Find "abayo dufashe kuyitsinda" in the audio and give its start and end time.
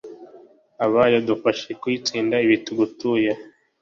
0.85-2.35